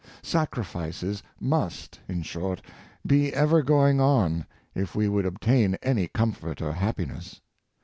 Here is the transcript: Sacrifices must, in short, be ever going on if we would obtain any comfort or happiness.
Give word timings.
Sacrifices 0.23 1.21
must, 1.39 1.99
in 2.07 2.23
short, 2.23 2.63
be 3.05 3.31
ever 3.35 3.61
going 3.61 3.99
on 4.01 4.47
if 4.73 4.95
we 4.95 5.07
would 5.07 5.27
obtain 5.27 5.75
any 5.83 6.07
comfort 6.07 6.59
or 6.59 6.71
happiness. 6.73 7.39